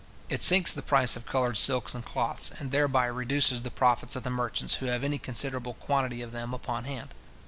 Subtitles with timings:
[0.29, 4.23] It sinks the price of coloured silks and cloths, and thereby reduces the profits of
[4.23, 7.09] the merchants who have any considerable quantity of them upon hand.